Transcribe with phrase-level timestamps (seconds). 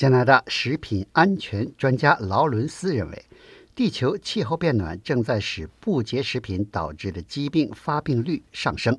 [0.00, 3.26] 加拿大食品安全专家劳伦斯认为，
[3.74, 8.98] 地球气候变暖正在使不洁食品导致的疾病发病率上升。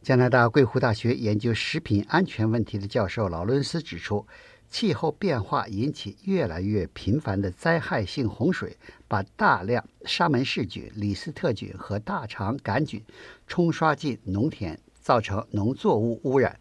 [0.00, 4.26] 加拿大贵湖大学研究食品安全问题的教授劳伦斯指出，
[4.70, 13.04] 气候变化引起越来越频繁的灾害性洪水，把大量沙门氏菌、李斯特菌和大肠杆菌
[13.46, 16.58] 冲刷进农田，造成农作物污染。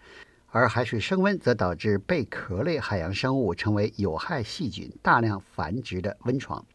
[0.49, 6.65] 而海水升温则导致贝壳类海洋生物成为有害细菌大量繁殖的温床。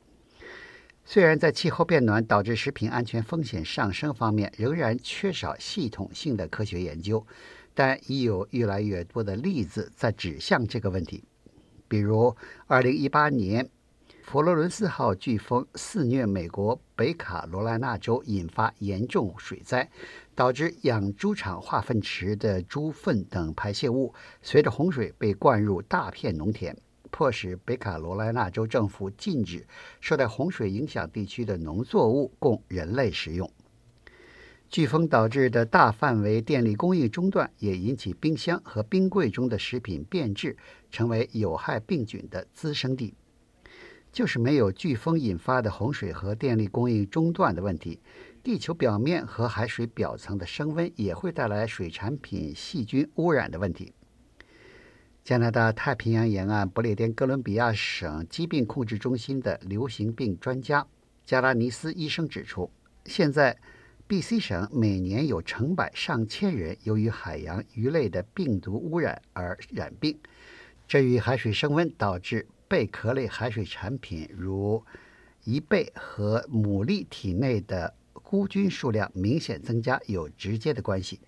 [1.04, 7.26] 虽然在气候变暖导致食品安全风险上升方面仍然缺少系统性的科学研究，
[7.74, 11.24] 但已有越来越多的例子在指向这个问题。
[11.88, 12.36] 比如
[12.68, 13.68] ，2018年
[14.32, 19.86] 佛罗伦斯号飓风肆虐美国北卡罗来纳州，引发严重水灾。
[20.34, 26.74] 导致养猪场化粪池的猪粪等排泄物随着洪水被灌入大片农田，
[27.10, 29.66] 迫使北卡罗来纳州政府禁止
[30.00, 33.52] 受到洪水影响地区的农作物供人类食用。
[34.70, 40.56] 飓风导致的大范围电力供应中断，也引起冰箱和冰柜中的食品变质，
[40.90, 43.12] 成为有害病菌的滋生地。
[44.12, 47.98] 就是没有飓风引发的洪水和电力供应中断的问题。
[48.42, 53.92] 地球表面和海水表层的升温也会带来水产品细菌污染的问题。
[55.24, 60.84] 加拿大太平洋沿岸不列颠哥伦比亚省疾病控制中心的流行病专家
[61.24, 62.68] 加拉尼斯医生指出，
[63.06, 63.56] 现在
[64.08, 70.18] B.C 省每年有成百上千人由于海洋鱼类的病毒污染而染病，
[70.88, 74.82] 这与海水升温导致贝壳类海水产品如
[75.44, 81.20] 贻贝和牡蛎体内的菇菌数量明显增加有直接的关系。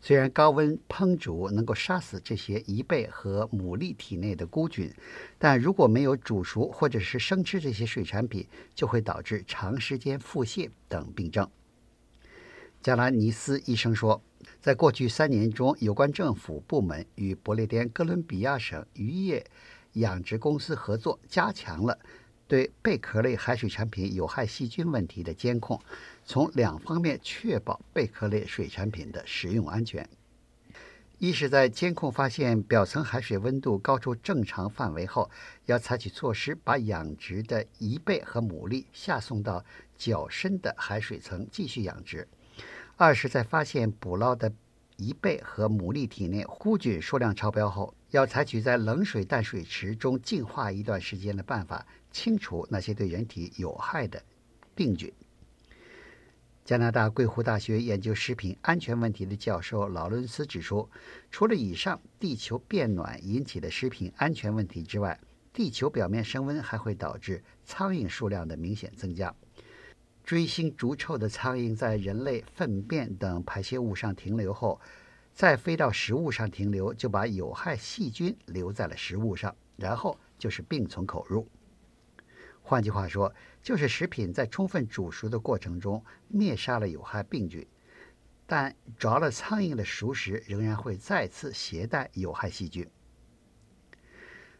[0.00, 4.92] 虽然高温烹煮能够杀死这些贻贝和牡蛎体内的菇菌，
[5.38, 11.48] 但如果没有煮熟或者是生吃这些水产品，就会导致长时间腹泻等病症。
[12.82, 14.20] 加拉尼斯医生说，
[14.66, 19.46] 在过去三年中，有关政府部门与不列颠哥伦比亚省渔业
[19.92, 21.96] 养殖公司合作，加强了。
[22.48, 25.80] 对贝壳类海水产品有害细菌问题的监控，
[26.24, 30.04] 从两方面确保贝壳类水产品的食用安全：
[31.18, 35.30] 一是，在监控发现表层海水温度高出正常范围后，
[35.66, 39.64] 要采取措施把养殖的贻贝和牡蛎下送到
[39.96, 42.26] 较深的海水层继续养殖；
[42.98, 44.50] 二是，在发现捕捞的
[44.96, 51.86] 贻贝和牡蛎体内弧菌数量超标后，要采取在冷水淡水池中净化一段时间的办法。
[52.10, 54.22] 清除那些对人体有害的
[54.74, 55.12] 病菌。
[56.64, 60.88] 加拿大贵湖大学研究食品安全问题的教授劳伦斯指出，
[61.30, 65.20] 除了以上地球变暖引起的食品安全问题之外，
[65.52, 69.34] 地球表面升温还会导致苍蝇数量的明显增加。
[70.26, 74.80] 锥心逐臭的苍蝇在人类粪便等排泄物上停留后，
[75.32, 81.46] 再飞到食物上停留，就把有害细菌留在了食物上，然后就是病从口入。
[82.60, 83.32] 换句话说，
[83.62, 87.64] 就是食品在充分煮熟的过程中灭杀了有害病菌，
[88.48, 92.84] 但着了苍蝇的熟食仍然会再次携带有害细菌。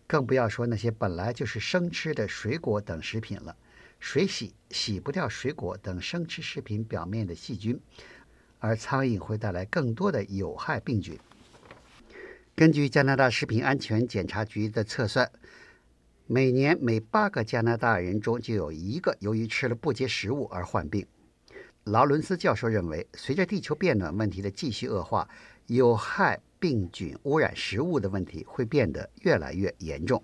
[0.07, 3.57] 更不要说那些本来就是生吃的水果等食品了，
[4.09, 7.81] 水洗洗不掉水果等生吃食品表面的细菌，
[8.61, 11.19] 而苍蝇会带来更多的有害病菌。
[12.55, 15.29] 根据加拿大食品安全检查局的测算。
[16.29, 21.05] 每年每八个加拿大人中就有一个由于吃了不洁食物而患病。
[21.83, 25.29] 劳伦斯教授认为，随着地球变暖问题的继续恶化，
[25.67, 30.23] 有害病菌污染食物的问题会变得越来越严重。